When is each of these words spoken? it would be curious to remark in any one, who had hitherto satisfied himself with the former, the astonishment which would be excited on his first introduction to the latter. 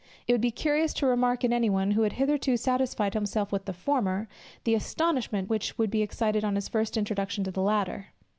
it 0.27 0.31
would 0.33 0.41
be 0.41 0.49
curious 0.49 0.95
to 0.95 1.05
remark 1.05 1.43
in 1.43 1.53
any 1.53 1.69
one, 1.69 1.91
who 1.91 2.01
had 2.01 2.13
hitherto 2.13 2.57
satisfied 2.57 3.13
himself 3.13 3.51
with 3.51 3.65
the 3.65 3.71
former, 3.71 4.27
the 4.63 4.73
astonishment 4.73 5.47
which 5.47 5.77
would 5.77 5.91
be 5.91 6.01
excited 6.01 6.43
on 6.43 6.55
his 6.55 6.67
first 6.67 6.97
introduction 6.97 7.43
to 7.43 7.51
the 7.51 7.61
latter. 7.61 8.07